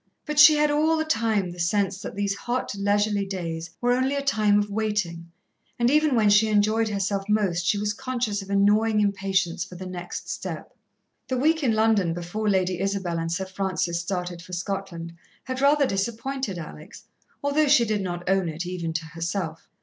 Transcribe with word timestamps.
But 0.25 0.39
she 0.39 0.55
had 0.55 0.71
all 0.71 0.97
the 0.97 1.05
time 1.05 1.51
the 1.51 1.59
sense 1.59 2.01
that 2.01 2.15
these 2.15 2.33
hot, 2.33 2.73
leisurely 2.75 3.23
days 3.23 3.69
were 3.79 3.91
only 3.93 4.15
a 4.15 4.23
time 4.23 4.57
of 4.57 4.67
waiting, 4.71 5.31
and 5.77 5.91
even 5.91 6.15
when 6.15 6.27
she 6.27 6.47
enjoyed 6.47 6.89
herself 6.89 7.29
most 7.29 7.67
she 7.67 7.77
was 7.77 7.93
conscious 7.93 8.41
of 8.41 8.49
a 8.49 8.55
gnawing 8.55 8.99
impatience 8.99 9.63
for 9.63 9.75
the 9.75 9.85
next 9.85 10.27
step. 10.27 10.75
The 11.27 11.37
week 11.37 11.61
in 11.61 11.73
London 11.75 12.15
before 12.15 12.49
Lady 12.49 12.79
Isabel 12.79 13.19
and 13.19 13.31
Sir 13.31 13.45
Francis 13.45 13.99
started 14.01 14.41
for 14.41 14.53
Scotland 14.53 15.13
had 15.43 15.61
rather 15.61 15.85
disappointed 15.85 16.57
Alex, 16.57 17.03
although 17.43 17.67
she 17.67 17.85
did 17.85 18.01
not 18.01 18.27
own 18.27 18.49
it, 18.49 18.65
even 18.65 18.93
to 18.93 19.05
herself. 19.05 19.69